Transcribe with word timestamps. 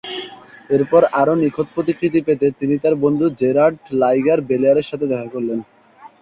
এরপর 0.69 1.01
আরো 1.13 1.33
নিখুঁত 1.35 1.67
প্রতিকৃতি 1.75 2.19
পেতে 2.27 2.47
তিনি 2.59 2.75
তার 2.77 2.95
বন্ধু 3.03 3.25
জেরার্ড 3.39 3.77
লাইগার-বেলেয়ারের 4.01 4.89
সাথে 4.89 5.05
দেখা 5.07 5.27
করলেন। 5.33 5.59